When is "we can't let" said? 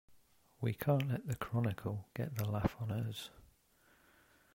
0.59-1.27